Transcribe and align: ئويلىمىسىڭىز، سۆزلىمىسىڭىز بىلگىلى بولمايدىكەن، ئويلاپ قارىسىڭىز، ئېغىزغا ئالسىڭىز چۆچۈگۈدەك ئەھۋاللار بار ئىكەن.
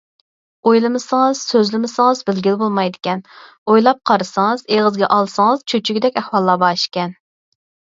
ئويلىمىسىڭىز، 0.69 1.41
سۆزلىمىسىڭىز 1.49 2.23
بىلگىلى 2.31 2.57
بولمايدىكەن، 2.63 3.23
ئويلاپ 3.69 4.03
قارىسىڭىز، 4.13 4.67
ئېغىزغا 4.75 5.15
ئالسىڭىز 5.15 5.67
چۆچۈگۈدەك 5.73 6.23
ئەھۋاللار 6.25 6.65
بار 6.69 6.87
ئىكەن. 6.87 7.19